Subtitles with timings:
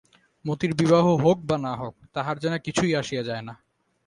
[0.45, 3.53] মতির বিবাহ হোক বা না হোক তাহার যেন কিছুই আসিয়া যায় না।